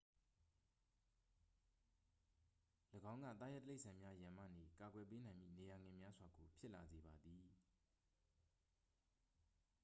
[3.13, 7.43] ၎င်းက သားရဲတိရစ္ဆာန်များရန်မှနေ ကာကွယ်ပေးနိုင်မည့် နေရာငယ်များစွာကို ဖြစ်လာစေပါသည်